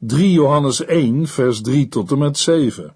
[0.00, 2.94] 3 Johannes 1, vers 3 tot en met 7.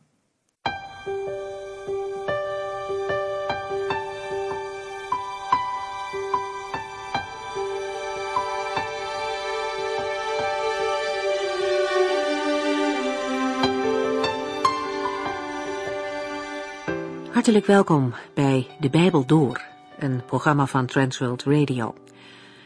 [17.30, 19.62] Hartelijk welkom bij De Bijbel Door,
[19.98, 21.94] een programma van Transworld Radio.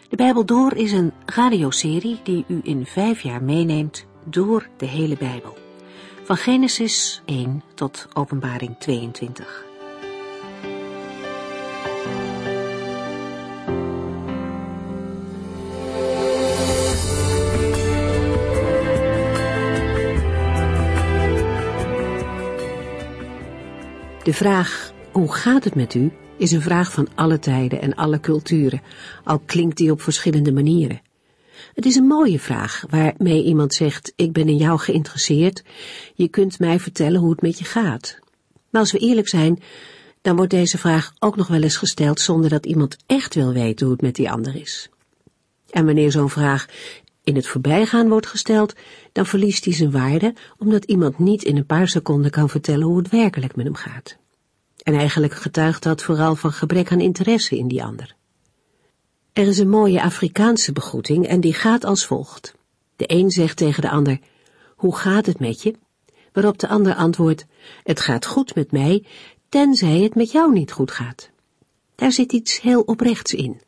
[0.09, 5.17] De Bijbel Door is een radioserie die u in vijf jaar meeneemt door de hele
[5.17, 5.57] Bijbel.
[6.25, 9.65] Van Genesis 1 tot Openbaring 22.
[24.23, 28.21] De vraag, hoe gaat het met u, is een vraag van alle tijden en alle
[28.21, 28.83] culturen,
[29.25, 31.06] al klinkt die op verschillende manieren.
[31.75, 35.63] Het is een mooie vraag, waarmee iemand zegt, ik ben in jou geïnteresseerd,
[36.15, 38.19] je kunt mij vertellen hoe het met je gaat.
[38.71, 39.63] Maar als we eerlijk zijn,
[40.23, 43.87] dan wordt deze vraag ook nog wel eens gesteld zonder dat iemand echt wil weten
[43.87, 44.89] hoe het met die ander is.
[45.71, 46.67] En wanneer zo'n vraag
[47.25, 48.75] in het voorbijgaan wordt gesteld,
[49.13, 52.99] dan verliest hij zijn waarde, omdat iemand niet in een paar seconden kan vertellen hoe
[52.99, 54.17] het werkelijk met hem gaat.
[54.83, 58.15] En eigenlijk getuigt dat vooral van gebrek aan interesse in die ander.
[59.37, 62.55] Er is een mooie Afrikaanse begroeting en die gaat als volgt.
[62.97, 64.19] De een zegt tegen de ander,
[64.77, 65.75] hoe gaat het met je?
[66.33, 67.47] Waarop de ander antwoordt,
[67.83, 69.05] het gaat goed met mij,
[69.49, 71.31] tenzij het met jou niet goed gaat.
[71.95, 73.61] Daar zit iets heel oprechts in.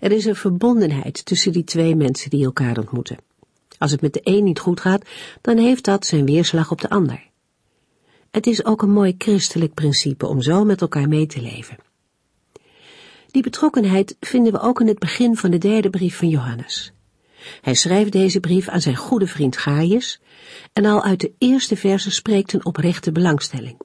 [0.00, 3.18] Er is een verbondenheid tussen die twee mensen die elkaar ontmoeten.
[3.78, 5.08] Als het met de een niet goed gaat,
[5.40, 7.30] dan heeft dat zijn weerslag op de ander.
[8.30, 11.76] Het is ook een mooi christelijk principe om zo met elkaar mee te leven.
[13.32, 16.92] Die betrokkenheid vinden we ook in het begin van de derde brief van Johannes.
[17.60, 20.20] Hij schrijft deze brief aan zijn goede vriend Gaius
[20.72, 23.80] en al uit de eerste verse spreekt een oprechte belangstelling.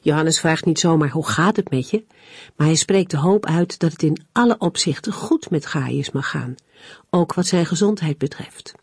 [0.00, 2.04] Johannes vraagt niet zomaar hoe gaat het met je,
[2.56, 6.30] maar hij spreekt de hoop uit dat het in alle opzichten goed met Gaius mag
[6.30, 6.54] gaan,
[7.10, 8.74] ook wat zijn gezondheid betreft.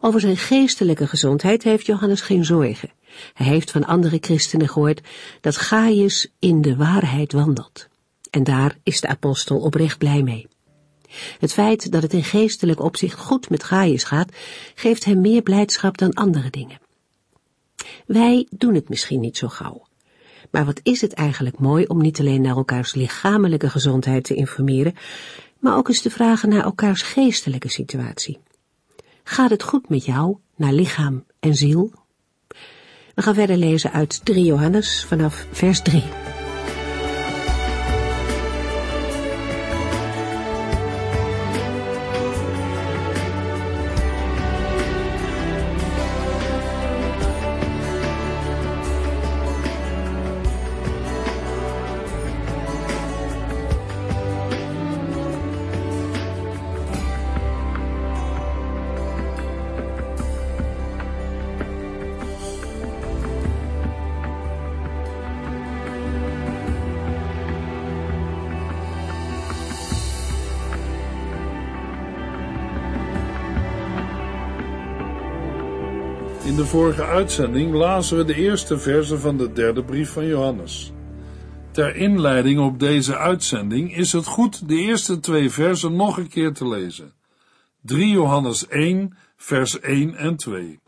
[0.00, 2.90] Over zijn geestelijke gezondheid heeft Johannes geen zorgen.
[3.34, 5.00] Hij heeft van andere christenen gehoord
[5.40, 7.87] dat Gaius in de waarheid wandelt.
[8.30, 10.48] En daar is de apostel oprecht blij mee.
[11.38, 14.32] Het feit dat het in geestelijk opzicht goed met Gaius gaat,
[14.74, 16.78] geeft hem meer blijdschap dan andere dingen.
[18.06, 19.86] Wij doen het misschien niet zo gauw.
[20.50, 24.94] Maar wat is het eigenlijk mooi om niet alleen naar elkaars lichamelijke gezondheid te informeren,
[25.58, 28.38] maar ook eens te vragen naar elkaars geestelijke situatie.
[29.24, 31.92] Gaat het goed met jou, naar lichaam en ziel?
[33.14, 36.27] We gaan verder lezen uit 3 Johannes vanaf vers 3.
[76.68, 80.92] Vorige uitzending lazen we de eerste verse van de derde brief van Johannes.
[81.70, 86.52] Ter inleiding op deze uitzending is het goed de eerste twee versen nog een keer
[86.52, 87.12] te lezen.
[87.80, 90.80] 3 Johannes 1, vers 1 en 2.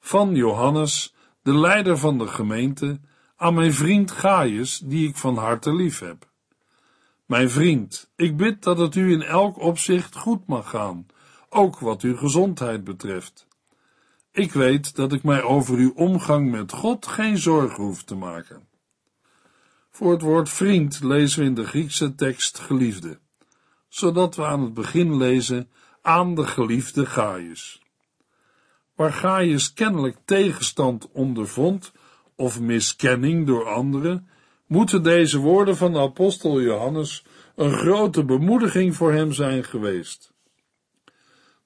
[0.00, 3.00] Van Johannes, de leider van de gemeente,
[3.36, 6.28] aan mijn vriend Gaius, die ik van harte lief heb.
[7.26, 11.06] Mijn vriend, ik bid dat het u in elk opzicht goed mag gaan,
[11.48, 13.47] ook wat uw gezondheid betreft.
[14.38, 18.68] Ik weet dat ik mij over uw omgang met God geen zorgen hoef te maken.
[19.90, 23.18] Voor het woord vriend lezen we in de Griekse tekst geliefde,
[23.88, 25.70] zodat we aan het begin lezen
[26.02, 27.82] aan de geliefde Gaius.
[28.94, 31.92] Waar Gaius kennelijk tegenstand ondervond
[32.36, 34.28] of miskenning door anderen,
[34.66, 37.24] moeten deze woorden van de apostel Johannes
[37.56, 40.27] een grote bemoediging voor hem zijn geweest.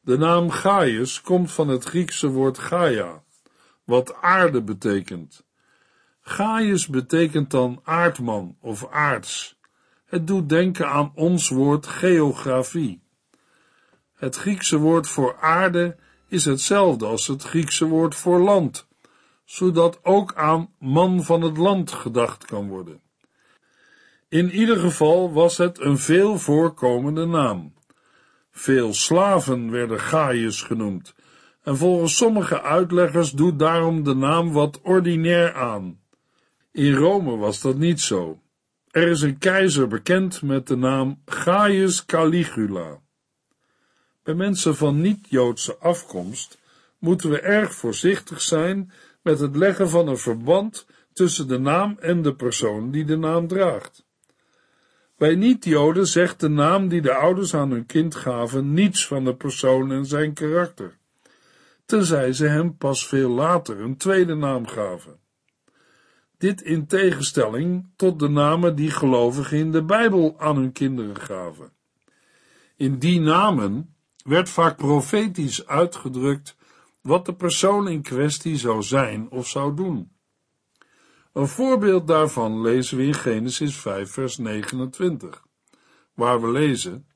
[0.05, 3.23] De naam Gaius komt van het Griekse woord Gaia,
[3.85, 5.45] wat aarde betekent.
[6.21, 9.59] Gaius betekent dan aardman of aards.
[10.05, 13.03] Het doet denken aan ons woord geografie.
[14.15, 15.97] Het Griekse woord voor aarde
[16.29, 18.87] is hetzelfde als het Griekse woord voor land,
[19.45, 23.01] zodat ook aan man van het land gedacht kan worden.
[24.29, 27.73] In ieder geval was het een veel voorkomende naam.
[28.53, 31.15] Veel slaven werden Gaius genoemd,
[31.63, 36.01] en volgens sommige uitleggers doet daarom de naam wat ordinair aan.
[36.73, 38.41] In Rome was dat niet zo.
[38.91, 43.01] Er is een keizer bekend met de naam Gaius Caligula.
[44.23, 46.59] Bij mensen van niet-Joodse afkomst
[46.99, 52.23] moeten we erg voorzichtig zijn met het leggen van een verband tussen de naam en
[52.23, 54.05] de persoon die de naam draagt.
[55.23, 59.35] Bij niet-Joden zegt de naam die de ouders aan hun kind gaven niets van de
[59.35, 60.99] persoon en zijn karakter,
[61.85, 65.19] tenzij ze hem pas veel later een tweede naam gaven.
[66.39, 71.73] Dit in tegenstelling tot de namen die gelovigen in de Bijbel aan hun kinderen gaven.
[72.77, 73.95] In die namen
[74.25, 76.57] werd vaak profetisch uitgedrukt
[77.01, 80.12] wat de persoon in kwestie zou zijn of zou doen.
[81.33, 85.43] Een voorbeeld daarvan lezen we in Genesis 5, vers 29,
[86.15, 87.07] waar we lezen: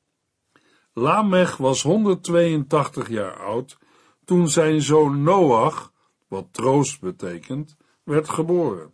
[0.92, 3.78] Lamech was 182 jaar oud
[4.24, 5.92] toen zijn zoon Noach,
[6.28, 8.92] wat troost betekent, werd geboren.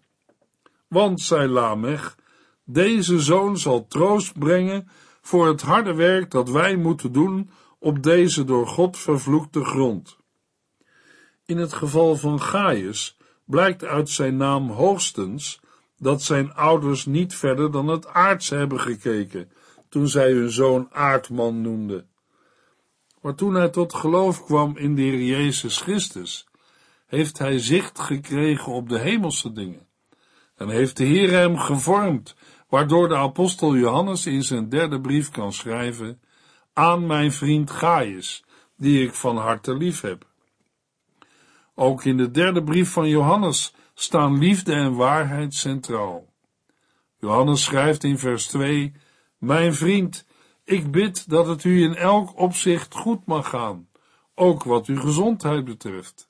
[0.88, 2.16] Want, zei Lamech,
[2.64, 4.88] deze zoon zal troost brengen
[5.20, 10.16] voor het harde werk dat wij moeten doen op deze door God vervloekte grond.
[11.44, 13.16] In het geval van Gaius
[13.52, 15.60] blijkt uit zijn naam hoogstens
[15.98, 19.50] dat zijn ouders niet verder dan het aardse hebben gekeken
[19.88, 22.08] toen zij hun zoon aardman noemden.
[23.20, 26.46] Maar toen hij tot geloof kwam in de Heer Jezus Christus,
[27.06, 29.86] heeft hij zicht gekregen op de hemelse dingen.
[30.56, 32.34] En heeft de Heer hem gevormd,
[32.68, 36.20] waardoor de apostel Johannes in zijn derde brief kan schrijven,
[36.72, 38.44] aan mijn vriend Gaius,
[38.76, 40.31] die ik van harte lief heb.
[41.82, 46.32] Ook in de derde brief van Johannes staan liefde en waarheid centraal.
[47.18, 48.92] Johannes schrijft in vers 2:
[49.38, 50.26] Mijn vriend,
[50.64, 53.88] ik bid dat het u in elk opzicht goed mag gaan,
[54.34, 56.28] ook wat uw gezondheid betreft.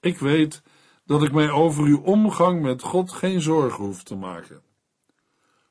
[0.00, 0.62] Ik weet
[1.04, 4.62] dat ik mij over uw omgang met God geen zorgen hoef te maken.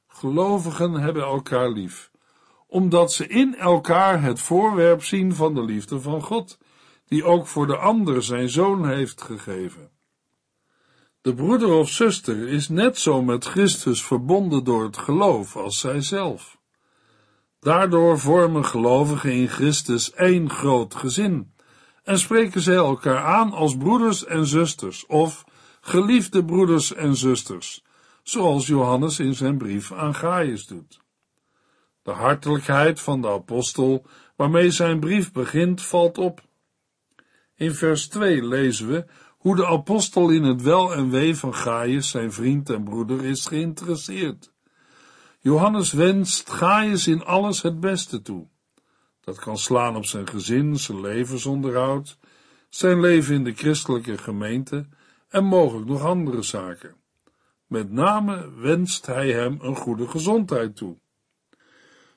[0.08, 2.12] Gelovigen hebben elkaar lief,
[2.68, 6.58] omdat ze in elkaar het voorwerp zien van de liefde van God
[7.08, 9.90] die ook voor de ander zijn zoon heeft gegeven.
[11.22, 16.58] De broeder of zuster is net zo met Christus verbonden door het geloof als zijzelf.
[17.60, 21.54] Daardoor vormen gelovigen in Christus één groot gezin
[22.04, 25.46] en spreken zij elkaar aan als broeders en zusters of
[25.82, 27.84] geliefde broeders en zusters,
[28.24, 31.00] zoals Johannes in zijn brief aan Gaius doet.
[32.04, 34.06] De hartelijkheid van de apostel
[34.36, 36.42] waarmee zijn brief begint valt op.
[37.56, 39.06] In vers 2 lezen we
[39.38, 43.46] hoe de apostel in het wel en wee van Gaius, zijn vriend en broeder, is
[43.46, 44.54] geïnteresseerd.
[45.40, 48.48] Johannes wenst Gaius in alles het beste toe.
[49.22, 52.18] Dat kan slaan op zijn gezin, zijn levensonderhoud,
[52.70, 54.88] zijn leven in de christelijke gemeente
[55.30, 56.96] en mogelijk nog andere zaken.
[57.68, 60.98] Met name wenst hij hem een goede gezondheid toe.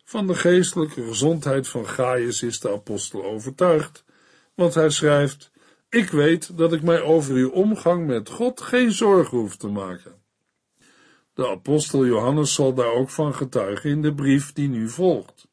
[0.04, 4.04] Van de geestelijke gezondheid van Gaius is de apostel overtuigd
[4.58, 5.50] want hij schrijft:
[5.88, 10.22] Ik weet dat ik mij over uw omgang met God geen zorgen hoef te maken.
[11.34, 15.48] De apostel Johannes zal daar ook van getuigen in de brief die nu volgt.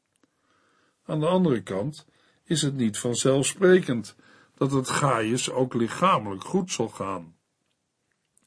[1.04, 2.06] Aan de andere kant
[2.44, 4.16] is het niet vanzelfsprekend
[4.54, 7.36] dat het Gaius ook lichamelijk goed zal gaan.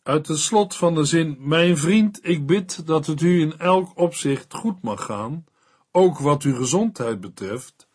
[0.03, 3.97] Uit het slot van de zin: Mijn vriend, ik bid dat het u in elk
[3.97, 5.45] opzicht goed mag gaan,
[5.91, 7.88] ook wat uw gezondheid betreft,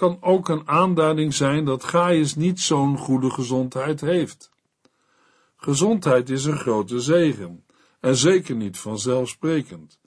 [0.00, 4.50] kan ook een aanduiding zijn dat Gaius niet zo'n goede gezondheid heeft.
[5.56, 7.64] Gezondheid is een grote zegen
[8.00, 10.00] en zeker niet vanzelfsprekend.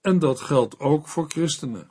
[0.00, 1.90] En dat geldt ook voor christenen.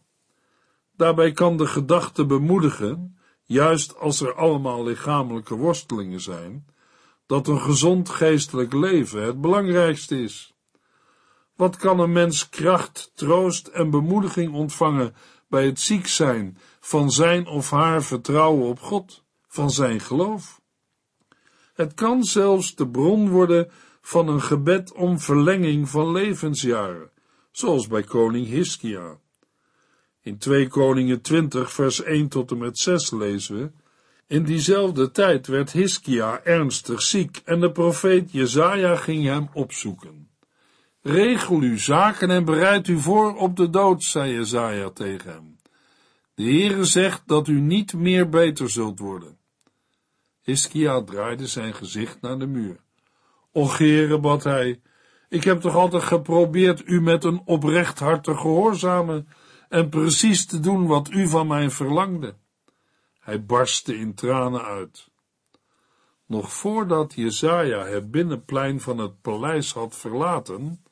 [0.95, 6.65] Daarbij kan de gedachte bemoedigen, juist als er allemaal lichamelijke worstelingen zijn,
[7.25, 10.53] dat een gezond geestelijk leven het belangrijkste is.
[11.55, 15.15] Wat kan een mens kracht, troost en bemoediging ontvangen
[15.47, 20.61] bij het ziek zijn van zijn of haar vertrouwen op God, van zijn geloof.
[21.73, 23.71] Het kan zelfs de bron worden
[24.01, 27.11] van een gebed om verlenging van levensjaren,
[27.51, 29.17] zoals bij koning Hiskia.
[30.21, 33.71] In 2 Koningen 20 vers 1 tot en met 6 lezen we,
[34.27, 40.29] in diezelfde tijd werd Hiskia ernstig ziek en de profeet Jezaja ging hem opzoeken.
[41.01, 45.48] Regel uw zaken en bereid u voor op de dood, zei Jezaja tegen hem.
[46.39, 49.37] De Heere zegt dat u niet meer beter zult worden.
[50.41, 52.79] Hiskia draaide zijn gezicht naar de muur.
[53.51, 54.81] Och, Heere, bad hij,
[55.29, 59.27] ik heb toch altijd geprobeerd u met een oprecht hart te gehoorzamen
[59.69, 62.35] en precies te doen wat u van mij verlangde.
[63.19, 65.09] Hij barstte in tranen uit.
[66.25, 70.83] Nog voordat Jezaja het binnenplein van het paleis had verlaten,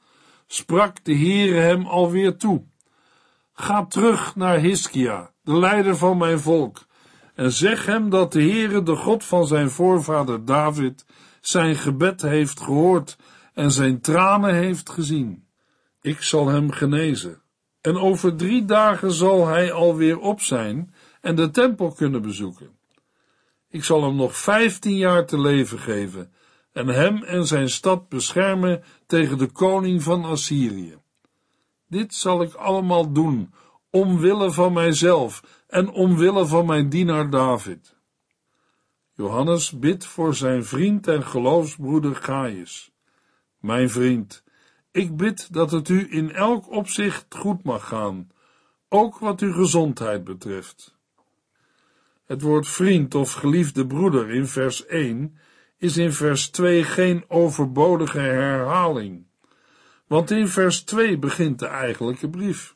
[0.48, 2.63] sprak de Heere hem alweer toe.
[3.60, 6.86] Ga terug naar Hiskia, de leider van mijn volk,
[7.36, 11.06] en zeg hem dat de Heere, de God van zijn voorvader David,
[11.42, 13.18] zijn gebed heeft gehoord
[13.54, 15.48] en zijn tranen heeft gezien.
[16.02, 17.42] Ik zal hem genezen,
[17.82, 22.70] en over drie dagen zal hij alweer op zijn en de tempel kunnen bezoeken.
[23.70, 26.32] Ik zal hem nog vijftien jaar te leven geven
[26.72, 30.98] en hem en zijn stad beschermen tegen de koning van Assyrië.
[31.88, 33.53] Dit zal ik allemaal doen,
[33.89, 37.96] omwille van mijzelf en omwille van mijn dienaar David.
[39.13, 42.91] Johannes bidt voor zijn vriend en geloofsbroeder Gaius.
[43.60, 44.44] Mijn vriend,
[44.91, 48.32] ik bid dat het u in elk opzicht goed mag gaan,
[48.89, 50.96] ook wat uw gezondheid betreft.
[52.25, 55.38] Het woord vriend of geliefde broeder in vers 1
[55.77, 59.27] is in vers 2 geen overbodige herhaling,
[60.08, 62.76] want in vers 2 begint de eigenlijke brief.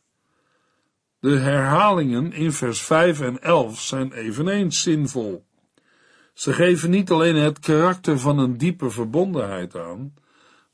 [1.19, 5.45] De herhalingen in vers 5 en 11 zijn eveneens zinvol.
[6.33, 10.13] Ze geven niet alleen het karakter van een diepe verbondenheid aan,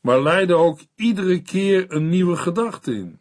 [0.01, 3.19] maar leiden ook iedere keer een nieuwe gedachte in.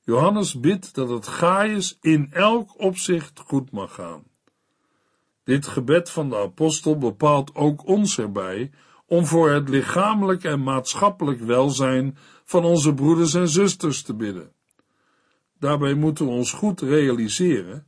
[0.00, 4.22] Johannes bidt dat het Gaius in elk opzicht goed mag gaan.
[5.44, 8.70] Dit gebed van de apostel bepaalt ook ons erbij
[9.06, 14.52] om voor het lichamelijk en maatschappelijk welzijn van onze broeders en zusters te bidden.
[15.58, 17.86] Daarbij moeten we ons goed realiseren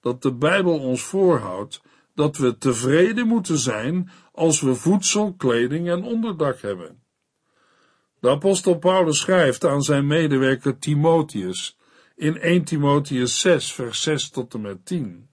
[0.00, 1.82] dat de Bijbel ons voorhoudt
[2.14, 7.02] dat we tevreden moeten zijn als we voedsel, kleding en onderdak hebben.
[8.20, 11.78] De apostel Paulus schrijft aan zijn medewerker Timotheus
[12.16, 15.28] in 1 Timotheus 6 vers 6 tot en met 10.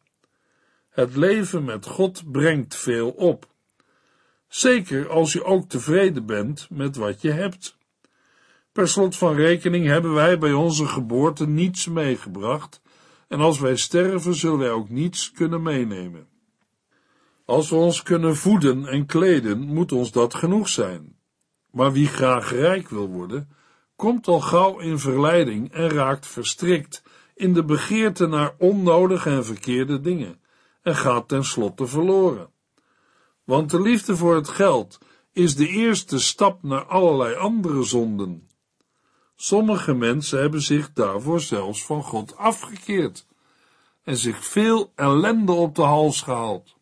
[0.90, 3.54] Het leven met God brengt veel op.
[4.56, 7.78] Zeker als je ook tevreden bent met wat je hebt.
[8.72, 12.82] Per slot van rekening hebben wij bij onze geboorte niets meegebracht,
[13.28, 16.28] en als wij sterven zullen wij ook niets kunnen meenemen.
[17.46, 21.18] Als we ons kunnen voeden en kleden, moet ons dat genoeg zijn.
[21.72, 23.50] Maar wie graag rijk wil worden,
[23.96, 30.00] komt al gauw in verleiding en raakt verstrikt in de begeerte naar onnodige en verkeerde
[30.00, 30.40] dingen
[30.82, 32.54] en gaat tenslotte verloren.
[33.46, 34.98] Want de liefde voor het geld
[35.32, 38.50] is de eerste stap naar allerlei andere zonden.
[39.36, 43.26] Sommige mensen hebben zich daarvoor zelfs van God afgekeerd
[44.04, 46.76] en zich veel ellende op de hals gehaald.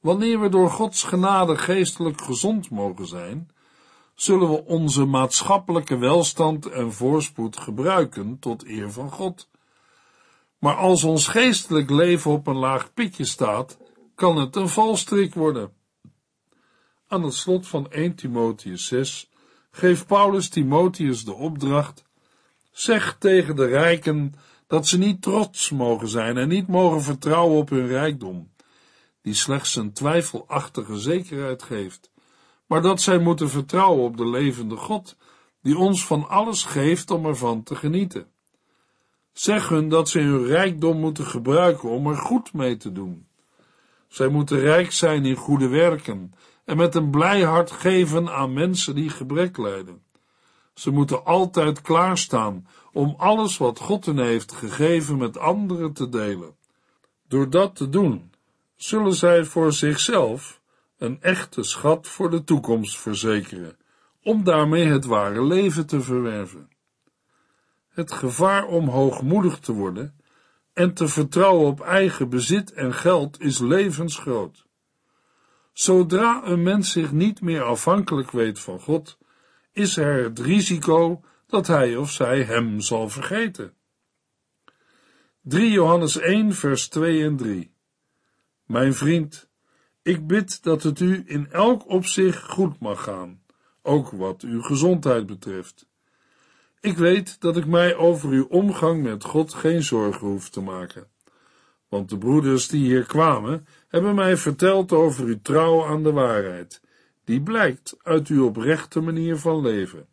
[0.00, 3.50] Wanneer we door Gods genade geestelijk gezond mogen zijn,
[4.14, 9.48] zullen we onze maatschappelijke welstand en voorspoed gebruiken tot eer van God.
[10.58, 13.78] Maar als ons geestelijk leven op een laag pitje staat,
[14.22, 15.72] kan het een valstrik worden.
[17.06, 19.30] Aan het slot van 1 Timotheus 6
[19.70, 22.04] geeft Paulus Timotheus de opdracht:
[22.72, 24.34] zeg tegen de rijken
[24.66, 28.52] dat ze niet trots mogen zijn en niet mogen vertrouwen op hun rijkdom,
[29.22, 32.10] die slechts een twijfelachtige zekerheid geeft,
[32.66, 35.16] maar dat zij moeten vertrouwen op de levende God,
[35.62, 38.26] die ons van alles geeft om ervan te genieten.
[39.32, 43.30] Zeg hun dat ze hun rijkdom moeten gebruiken om er goed mee te doen.
[44.12, 48.94] Zij moeten rijk zijn in goede werken en met een blij hart geven aan mensen
[48.94, 50.02] die gebrek lijden.
[50.74, 56.56] Ze moeten altijd klaarstaan om alles wat God hen heeft gegeven met anderen te delen.
[57.28, 58.32] Door dat te doen,
[58.76, 60.60] zullen zij voor zichzelf
[60.98, 63.76] een echte schat voor de toekomst verzekeren,
[64.22, 66.68] om daarmee het ware leven te verwerven.
[67.88, 70.20] Het gevaar om hoogmoedig te worden
[70.72, 74.66] en te vertrouwen op eigen bezit en geld is levensgroot.
[75.72, 79.18] Zodra een mens zich niet meer afhankelijk weet van God,
[79.72, 83.74] is er het risico dat hij of zij hem zal vergeten.
[85.40, 87.74] 3 Johannes 1 vers 2 en 3
[88.64, 89.50] Mijn vriend,
[90.02, 93.42] ik bid dat het u in elk opzicht goed mag gaan,
[93.82, 95.86] ook wat uw gezondheid betreft.
[96.82, 101.06] Ik weet dat ik mij over uw omgang met God geen zorgen hoef te maken.
[101.88, 106.82] Want de broeders die hier kwamen, hebben mij verteld over uw trouw aan de waarheid,
[107.24, 110.06] die blijkt uit uw oprechte manier van leven.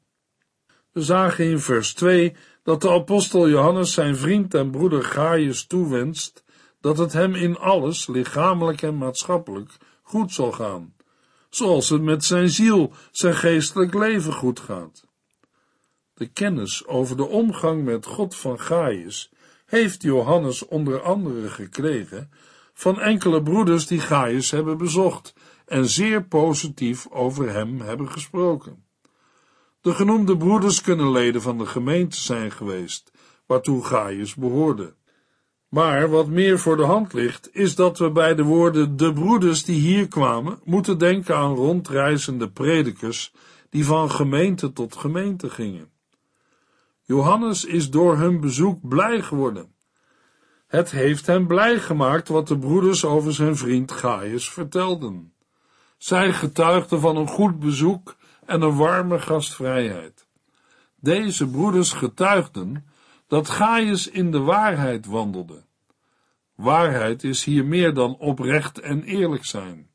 [0.91, 6.43] We zagen in vers 2 dat de apostel Johannes zijn vriend en broeder Gaius toewenst
[6.81, 9.71] dat het hem in alles, lichamelijk en maatschappelijk,
[10.01, 10.95] goed zal gaan,
[11.49, 15.07] zoals het met zijn ziel, zijn geestelijk leven goed gaat.
[16.19, 19.31] De kennis over de omgang met God van Gaius
[19.65, 22.31] heeft Johannes onder andere gekregen
[22.73, 25.33] van enkele broeders die Gaius hebben bezocht
[25.65, 28.83] en zeer positief over hem hebben gesproken.
[29.81, 33.11] De genoemde broeders kunnen leden van de gemeente zijn geweest,
[33.45, 34.93] waartoe Gaius behoorde.
[35.69, 39.63] Maar wat meer voor de hand ligt, is dat we bij de woorden de broeders
[39.63, 43.33] die hier kwamen, moeten denken aan rondreizende predikers
[43.69, 45.97] die van gemeente tot gemeente gingen.
[47.09, 49.75] Johannes is door hun bezoek blij geworden.
[50.67, 55.33] Het heeft hem blij gemaakt wat de broeders over zijn vriend Gaius vertelden.
[55.97, 60.27] Zij getuigden van een goed bezoek en een warme gastvrijheid.
[60.99, 62.85] Deze broeders getuigden
[63.27, 65.63] dat Gaius in de waarheid wandelde.
[66.55, 69.89] Waarheid is hier meer dan oprecht en eerlijk zijn.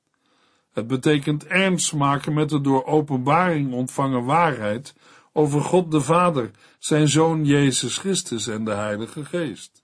[0.73, 4.95] Het betekent ernst maken met de door openbaring ontvangen waarheid
[5.37, 9.83] over God de Vader, zijn Zoon Jezus Christus en de Heilige Geest.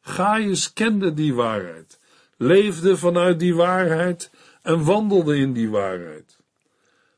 [0.00, 1.98] Gaius kende die waarheid,
[2.36, 4.30] leefde vanuit die waarheid
[4.62, 6.38] en wandelde in die waarheid.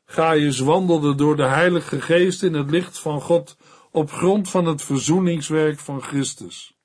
[0.04, 3.56] Gaius wandelde door de Heilige Geest in het licht van God
[3.90, 6.76] op grond van het verzoeningswerk van Christus.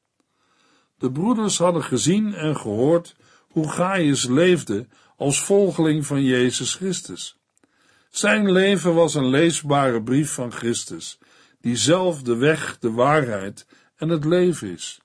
[0.98, 3.16] De broeders hadden gezien en gehoord
[3.48, 4.88] hoe Gaius leefde
[5.18, 7.39] als volgeling van Jezus Christus.
[8.10, 11.18] Zijn leven was een leesbare brief van Christus,
[11.62, 15.02] die zelf de weg, de waarheid en het leven is.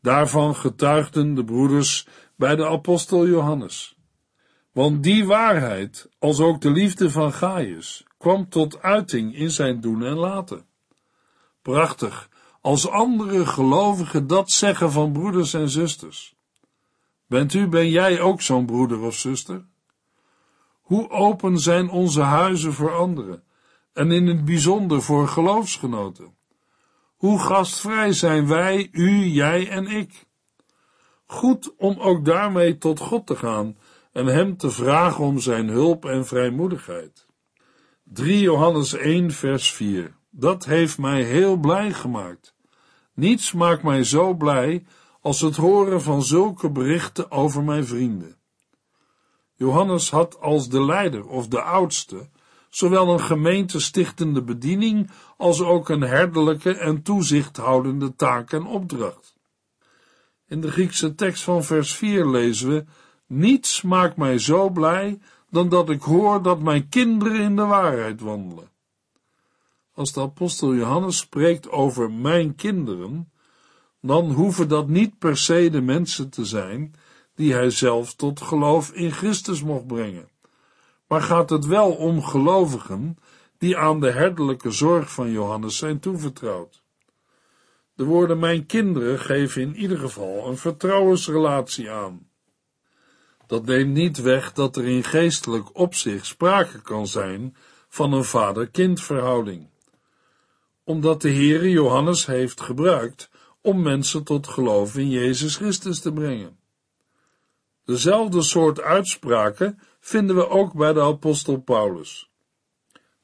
[0.00, 3.96] Daarvan getuigden de broeders bij de apostel Johannes.
[4.72, 10.04] Want die waarheid, als ook de liefde van Gaius, kwam tot uiting in zijn doen
[10.04, 10.66] en laten.
[11.62, 12.28] Prachtig,
[12.60, 16.34] als andere gelovigen dat zeggen van broeders en zusters.
[17.26, 19.64] Bent u, ben jij ook zo'n broeder of zuster?
[20.92, 23.42] Hoe open zijn onze huizen voor anderen,
[23.92, 26.34] en in het bijzonder voor geloofsgenoten?
[27.16, 30.26] Hoe gastvrij zijn wij, u, jij en ik?
[31.26, 33.76] Goed om ook daarmee tot God te gaan
[34.12, 37.26] en Hem te vragen om Zijn hulp en vrijmoedigheid.
[38.04, 42.54] 3 Johannes 1 vers 4 Dat heeft mij heel blij gemaakt.
[43.14, 44.84] Niets maakt mij zo blij
[45.20, 48.40] als het horen van zulke berichten over mijn vrienden.
[49.62, 52.28] Johannes had als de leider of de oudste
[52.68, 59.36] zowel een gemeente stichtende bediening als ook een herderlijke en toezichthoudende taak en opdracht.
[60.48, 62.84] In de Griekse tekst van vers 4 lezen we:
[63.26, 65.18] Niets maakt mij zo blij
[65.50, 68.70] dan dat ik hoor dat mijn kinderen in de waarheid wandelen.
[69.94, 73.32] Als de apostel Johannes spreekt over mijn kinderen,
[74.00, 76.94] dan hoeven dat niet per se de mensen te zijn
[77.42, 80.28] die hij zelf tot geloof in Christus mocht brengen.
[81.06, 83.18] Maar gaat het wel om gelovigen
[83.58, 86.82] die aan de herderlijke zorg van Johannes zijn toevertrouwd.
[87.94, 92.28] De woorden mijn kinderen geven in ieder geval een vertrouwensrelatie aan.
[93.46, 97.56] Dat neemt niet weg dat er in geestelijk opzicht sprake kan zijn
[97.88, 99.68] van een vader-kind verhouding.
[100.84, 106.60] Omdat de Heere Johannes heeft gebruikt om mensen tot geloof in Jezus Christus te brengen.
[107.84, 112.30] Dezelfde soort uitspraken vinden we ook bij de apostel Paulus.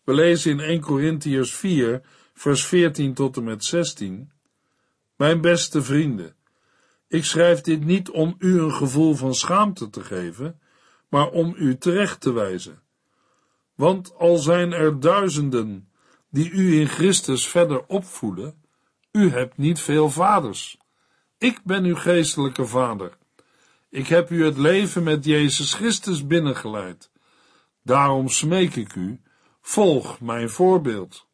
[0.05, 2.03] We lezen in 1 Corinthiërs 4,
[2.35, 4.31] vers 14 tot en met 16.
[5.17, 6.37] Mijn beste vrienden,
[7.09, 10.61] ik schrijf dit niet om u een gevoel van schaamte te geven,
[11.09, 12.83] maar om u terecht te wijzen.
[13.75, 15.89] Want al zijn er duizenden
[16.31, 18.63] die u in Christus verder opvoeden,
[19.13, 20.79] u hebt niet veel vaders.
[21.39, 23.17] Ik ben uw geestelijke vader.
[23.91, 27.11] Ik heb u het leven met Jezus Christus binnengeleid.
[27.83, 29.21] Daarom smeek ik u,
[29.61, 31.27] volg mijn voorbeeld.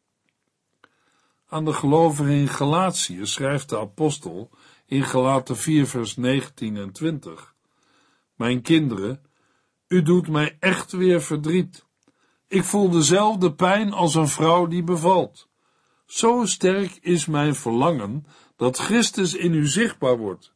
[1.47, 4.49] Aan de gelovigen in Galatië schrijft de apostel
[4.85, 7.53] in Galaten 4 vers 19 en 20.
[8.35, 9.21] Mijn kinderen,
[9.87, 11.85] u doet mij echt weer verdriet.
[12.47, 15.47] Ik voel dezelfde pijn als een vrouw die bevalt.
[16.05, 20.54] Zo sterk is mijn verlangen dat Christus in u zichtbaar wordt.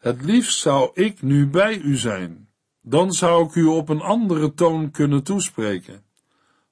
[0.00, 2.48] Het liefst zou ik nu bij u zijn.
[2.80, 6.04] Dan zou ik u op een andere toon kunnen toespreken.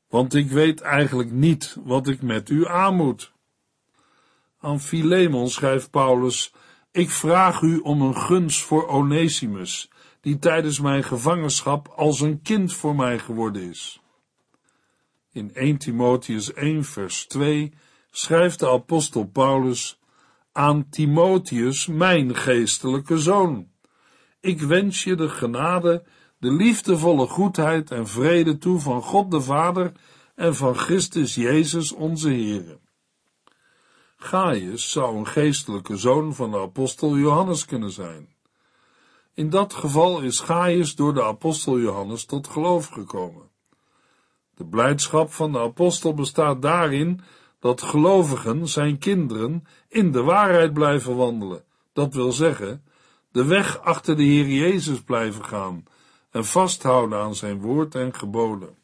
[0.09, 3.33] Want ik weet eigenlijk niet wat ik met u aan moet.
[4.61, 6.53] Aan Philemon schrijft Paulus:
[6.93, 12.73] Ik vraag u om een gunst voor Onesimus, die tijdens mijn gevangenschap als een kind
[12.73, 14.01] voor mij geworden is.
[15.33, 17.73] In 1 Timotheus 1 vers 2
[18.11, 19.99] schrijft de apostel Paulus
[20.59, 23.69] aan Timotheus, mijn geestelijke zoon.
[24.41, 26.05] Ik wens je de genade,
[26.39, 29.93] de liefdevolle goedheid en vrede toe van God de Vader
[30.35, 32.79] en van Christus Jezus onze Heer.
[34.17, 38.29] Gaius zou een geestelijke zoon van de apostel Johannes kunnen zijn.
[39.35, 43.51] In dat geval is Gaius door de apostel Johannes tot geloof gekomen.
[44.55, 47.21] De blijdschap van de apostel bestaat daarin
[47.61, 51.65] dat gelovigen, zijn kinderen, in de waarheid blijven wandelen.
[51.93, 52.85] Dat wil zeggen,
[53.33, 55.85] de weg achter de Heer Jezus blijven gaan
[56.31, 58.77] en vasthouden aan zijn woord en geboden.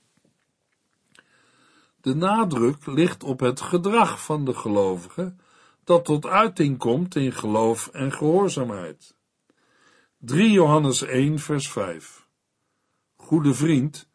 [2.00, 5.34] De nadruk ligt op het gedrag van de gelovige,
[5.84, 9.14] dat tot uiting komt in geloof en gehoorzaamheid.
[10.18, 12.26] 3 Johannes 1 vers 5
[13.16, 14.08] Goede vriend,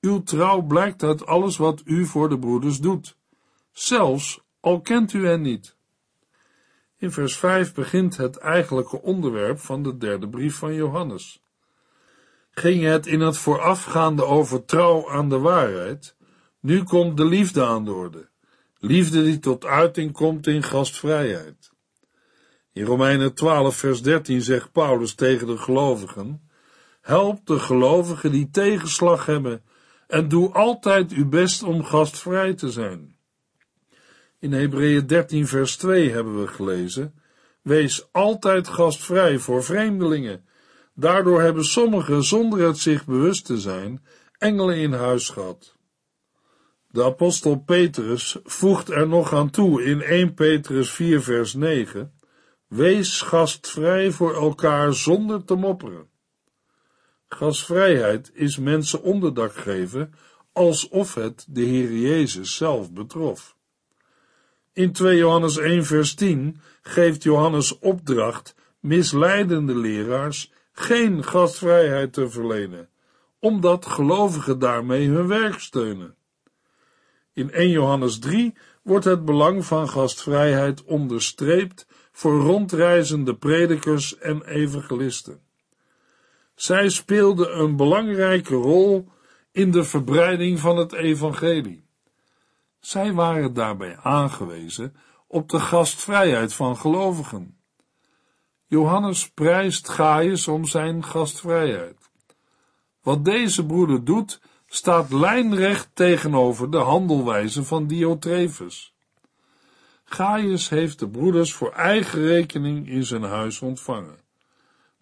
[0.00, 3.16] uw trouw blijkt uit alles wat u voor de broeders doet,
[3.72, 5.76] zelfs al kent u hen niet.
[7.00, 11.42] In vers 5 begint het eigenlijke onderwerp van de derde brief van Johannes.
[12.50, 16.16] Ging het in het voorafgaande over trouw aan de waarheid,
[16.60, 18.28] nu komt de liefde aan de orde.
[18.78, 21.72] Liefde die tot uiting komt in gastvrijheid.
[22.72, 26.50] In Romeinen 12 vers 13 zegt Paulus tegen de gelovigen,
[27.00, 29.62] help de gelovigen die tegenslag hebben
[30.06, 33.18] en doe altijd uw best om gastvrij te zijn.
[34.40, 37.14] In Hebreeën 13 vers 2 hebben we gelezen,
[37.62, 40.44] wees altijd gastvrij voor vreemdelingen.
[40.94, 44.04] Daardoor hebben sommigen, zonder het zich bewust te zijn,
[44.38, 45.76] engelen in huis gehad.
[46.88, 52.12] De apostel Petrus voegt er nog aan toe in 1 Petrus 4 vers 9,
[52.66, 56.08] wees gastvrij voor elkaar zonder te mopperen.
[57.28, 60.14] Gastvrijheid is mensen onderdak geven
[60.52, 63.58] alsof het de Heer Jezus zelf betrof.
[64.80, 72.88] In 2 Johannes 1 vers 10 geeft Johannes opdracht misleidende leraars geen gastvrijheid te verlenen,
[73.38, 76.14] omdat gelovigen daarmee hun werk steunen.
[77.32, 85.40] In 1 Johannes 3 wordt het belang van gastvrijheid onderstreept voor rondreizende predikers en evangelisten.
[86.54, 89.08] Zij speelden een belangrijke rol
[89.52, 91.88] in de verbreiding van het evangelie.
[92.80, 97.58] Zij waren daarbij aangewezen op de gastvrijheid van gelovigen.
[98.66, 102.10] Johannes prijst Gaius om zijn gastvrijheid.
[103.02, 108.94] Wat deze broeder doet, staat lijnrecht tegenover de handelwijze van Diotrefus.
[110.04, 114.18] Gaius heeft de broeders voor eigen rekening in zijn huis ontvangen.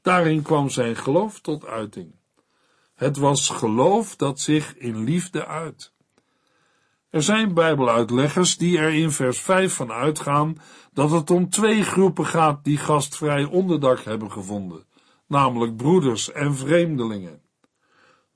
[0.02, 2.14] Daarin kwam zijn geloof tot uiting.
[2.94, 5.92] Het was geloof dat zich in liefde uit.
[7.10, 10.58] Er zijn Bijbeluitleggers die er in vers 5 van uitgaan
[10.92, 14.84] dat het om twee groepen gaat die gastvrij onderdak hebben gevonden,
[15.26, 17.42] namelijk broeders en vreemdelingen.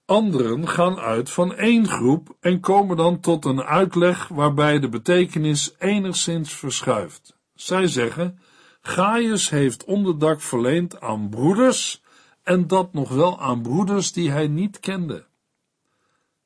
[0.04, 5.74] Anderen gaan uit van één groep en komen dan tot een uitleg waarbij de betekenis
[5.78, 7.36] enigszins verschuift.
[7.54, 8.38] Zij zeggen,
[8.80, 12.02] Gaius heeft onderdak verleend aan broeders
[12.42, 15.26] en dat nog wel aan broeders die hij niet kende.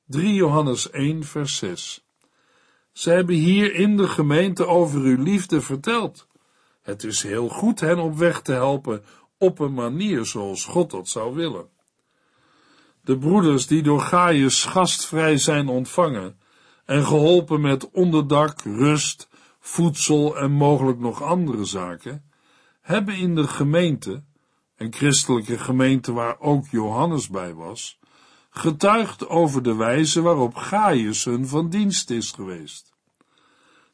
[0.06, 2.05] 3 Johannes 1 vers 6
[2.96, 6.26] Ze hebben hier in de gemeente over uw liefde verteld.
[6.82, 9.04] Het is heel goed hen op weg te helpen
[9.38, 11.68] op een manier zoals God dat zou willen.
[13.00, 16.38] De broeders die door Gaius gastvrij zijn ontvangen
[16.84, 19.28] en geholpen met onderdak, rust,
[19.60, 22.30] voedsel en mogelijk nog andere zaken,
[22.80, 24.22] hebben in de gemeente,
[24.76, 27.98] een christelijke gemeente waar ook Johannes bij was,
[28.58, 32.94] getuigd over de wijze waarop Gaius hun van dienst is geweest.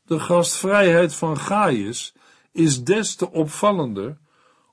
[0.05, 2.14] De gastvrijheid van Gaius
[2.53, 4.18] is des te opvallender,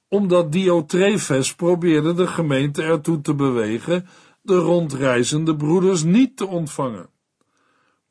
[0.07, 4.07] omdat Diotrefes probeerde de gemeente ertoe te bewegen
[4.41, 7.09] de rondreizende broeders niet te ontvangen.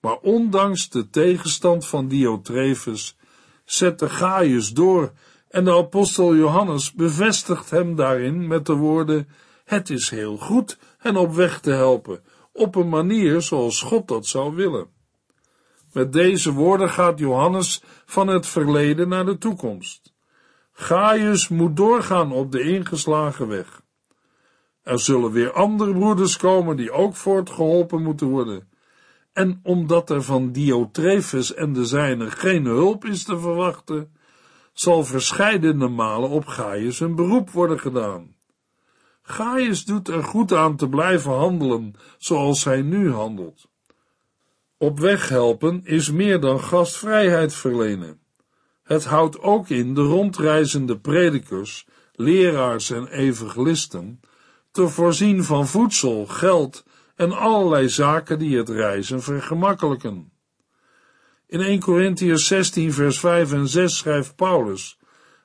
[0.01, 3.17] Maar ondanks de tegenstand van Diotrefus
[3.65, 5.13] zette Gaius door
[5.49, 9.29] en de apostel Johannes bevestigt hem daarin met de woorden:
[9.65, 14.27] Het is heel goed hen op weg te helpen, op een manier zoals God dat
[14.27, 14.87] zou willen.
[15.93, 20.15] Met deze woorden gaat Johannes van het verleden naar de toekomst.
[20.73, 23.83] Gaius moet doorgaan op de ingeslagen weg.
[24.83, 28.69] Er zullen weer andere broeders komen die ook voortgeholpen moeten worden.
[29.33, 34.17] En omdat er van Diotrefus en de zijnen geen hulp is te verwachten,
[34.73, 38.37] zal verscheidene malen op Gaius een beroep worden gedaan.
[39.29, 43.69] Gaius doet er goed aan te blijven handelen zoals hij nu handelt.
[44.77, 48.21] Op weg helpen is meer dan gastvrijheid verlenen.
[48.83, 54.21] Het houdt ook in de rondreizende predikers, leraars en evangelisten
[54.71, 56.85] te voorzien van voedsel, geld
[57.17, 60.33] en allerlei zaken die het reizen vergemakkelijken.
[61.47, 64.99] In 1 Corinthians 16 vers 5 en 6 schrijft Paulus,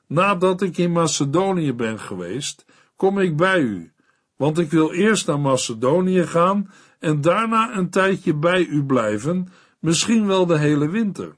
[0.06, 2.64] nadat ik in Macedonië ben geweest,
[2.96, 3.92] kom ik bij u,
[4.36, 10.26] want ik wil eerst naar Macedonië gaan en daarna een tijdje bij u blijven, misschien
[10.26, 11.36] wel de hele winter.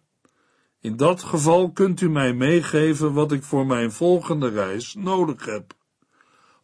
[0.81, 5.73] In dat geval kunt u mij meegeven wat ik voor mijn volgende reis nodig heb.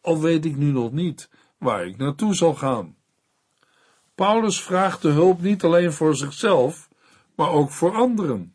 [0.01, 2.95] Al weet ik nu nog niet waar ik naartoe zal gaan.
[4.15, 6.89] Paulus vraagt de hulp niet alleen voor zichzelf,
[7.35, 8.53] maar ook voor anderen.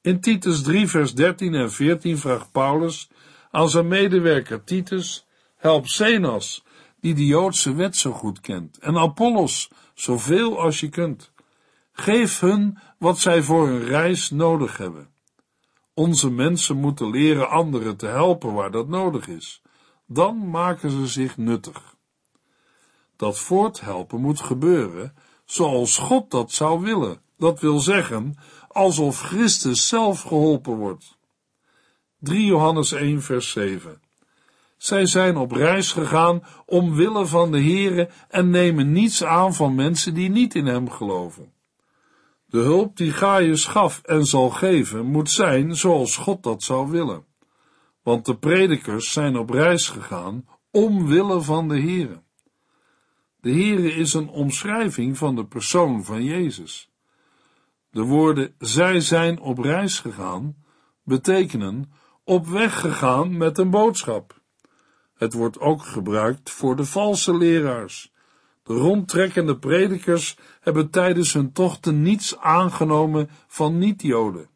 [0.00, 3.10] In Titus 3, vers 13 en 14 vraagt Paulus
[3.50, 6.64] aan zijn medewerker Titus: Help Zenas,
[7.00, 11.32] die de Joodse wet zo goed kent, en Apollos, zoveel als je kunt.
[11.92, 15.08] Geef hun wat zij voor hun reis nodig hebben.
[15.94, 19.62] Onze mensen moeten leren anderen te helpen waar dat nodig is.
[20.06, 21.96] Dan maken ze zich nuttig.
[23.16, 27.20] Dat voorthelpen moet gebeuren zoals God dat zou willen.
[27.36, 28.36] Dat wil zeggen,
[28.68, 31.17] alsof Christus zelf geholpen wordt.
[32.20, 34.00] 3 Johannes 1 vers 7
[34.76, 40.14] Zij zijn op reis gegaan omwille van de Here en nemen niets aan van mensen
[40.14, 41.52] die niet in hem geloven.
[42.46, 47.24] De hulp die Gaius gaf en zal geven, moet zijn zoals God dat zou willen.
[48.02, 52.22] Want de predikers zijn op reis gegaan omwille van de Here.
[53.40, 56.90] De Here is een omschrijving van de persoon van Jezus.
[57.90, 60.56] De woorden zij zijn op reis gegaan
[61.02, 61.92] betekenen
[62.28, 64.40] op weg gegaan met een boodschap.
[65.14, 68.12] Het wordt ook gebruikt voor de valse leraars.
[68.62, 74.48] De rondtrekkende predikers hebben tijdens hun tochten niets aangenomen van niet-Joden.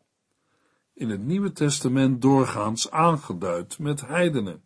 [0.94, 4.62] In het Nieuwe Testament doorgaans aangeduid met heidenen.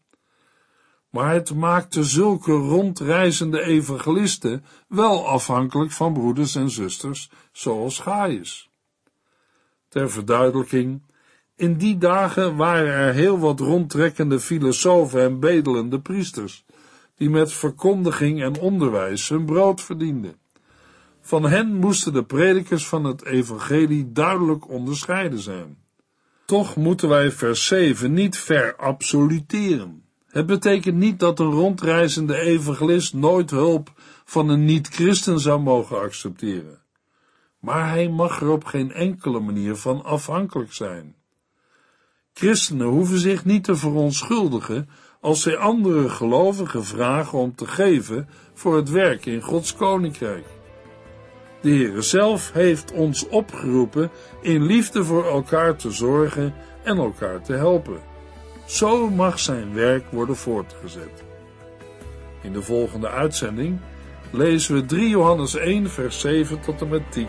[1.11, 8.71] Maar het maakte zulke rondreizende evangelisten wel afhankelijk van broeders en zusters zoals Gaius.
[9.89, 11.03] Ter verduidelijking,
[11.57, 16.65] in die dagen waren er heel wat rondtrekkende filosofen en bedelende priesters,
[17.17, 20.35] die met verkondiging en onderwijs hun brood verdienden.
[21.21, 25.79] Van hen moesten de predikers van het evangelie duidelijk onderscheiden zijn.
[26.45, 30.03] Toch moeten wij vers 7 niet verabsoluteren.
[30.27, 33.93] Het betekent niet dat een rondreizende evangelist nooit hulp
[34.25, 36.83] van een niet-christen zou mogen accepteren.
[37.61, 41.15] Maar hij mag er op geen enkele manier van afhankelijk zijn.
[42.39, 44.89] Christenen hoeven zich niet te verontschuldigen
[45.21, 50.45] als zij andere gelovigen vragen om te geven voor het werk in Gods koninkrijk.
[51.61, 57.53] De Heere zelf heeft ons opgeroepen in liefde voor elkaar te zorgen en elkaar te
[57.53, 58.01] helpen.
[58.67, 61.25] Zo mag zijn werk worden voortgezet.
[62.43, 63.79] In de volgende uitzending
[64.31, 67.29] lezen we 3 Johannes 1 vers 7 tot en met 10.